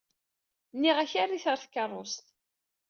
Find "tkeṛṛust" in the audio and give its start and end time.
1.59-2.25